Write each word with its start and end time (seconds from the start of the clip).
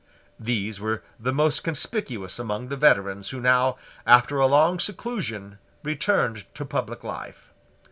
These 0.39 0.79
were 0.79 1.03
the 1.19 1.31
most 1.31 1.63
conspicuous 1.63 2.39
among 2.39 2.69
the 2.69 2.75
veterans 2.75 3.29
who 3.29 3.39
now, 3.39 3.77
after 4.03 4.39
a 4.39 4.47
long 4.47 4.79
seclusion, 4.79 5.59
returned 5.83 6.47
to 6.55 6.65
public 6.65 7.03
life. 7.03 7.51